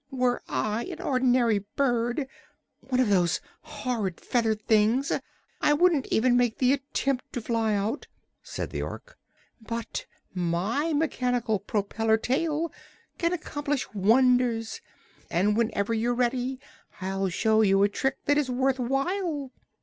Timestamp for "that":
18.25-18.39